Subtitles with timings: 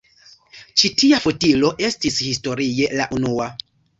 [0.81, 3.49] Ĉi tia fotilo estis historie la unua.